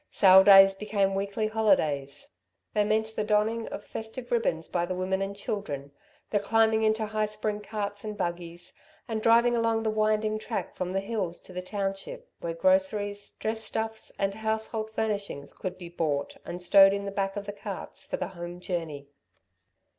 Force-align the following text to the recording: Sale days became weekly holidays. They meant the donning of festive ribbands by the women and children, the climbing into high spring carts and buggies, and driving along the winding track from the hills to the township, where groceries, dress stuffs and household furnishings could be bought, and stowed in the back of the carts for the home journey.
Sale 0.09 0.45
days 0.45 0.73
became 0.73 1.13
weekly 1.13 1.45
holidays. 1.47 2.29
They 2.73 2.83
meant 2.83 3.15
the 3.15 3.23
donning 3.23 3.67
of 3.67 3.85
festive 3.85 4.31
ribbands 4.31 4.67
by 4.67 4.87
the 4.87 4.95
women 4.95 5.21
and 5.21 5.35
children, 5.35 5.91
the 6.31 6.39
climbing 6.39 6.81
into 6.81 7.05
high 7.05 7.27
spring 7.27 7.59
carts 7.61 8.03
and 8.03 8.17
buggies, 8.17 8.73
and 9.07 9.21
driving 9.21 9.55
along 9.55 9.83
the 9.83 9.91
winding 9.91 10.39
track 10.39 10.75
from 10.75 10.93
the 10.93 11.01
hills 11.01 11.39
to 11.41 11.53
the 11.53 11.61
township, 11.61 12.31
where 12.39 12.55
groceries, 12.55 13.29
dress 13.39 13.63
stuffs 13.63 14.11
and 14.17 14.33
household 14.33 14.89
furnishings 14.95 15.53
could 15.53 15.77
be 15.77 15.89
bought, 15.89 16.35
and 16.45 16.63
stowed 16.63 16.93
in 16.93 17.05
the 17.05 17.11
back 17.11 17.35
of 17.35 17.45
the 17.45 17.53
carts 17.53 18.03
for 18.03 18.17
the 18.17 18.29
home 18.29 18.59
journey. 18.59 19.07